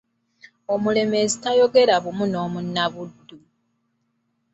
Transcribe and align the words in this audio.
Omulemeezi 0.73 1.35
tayogera 1.43 1.95
bumu 2.03 2.25
n'Omunnabuddu. 2.27 3.37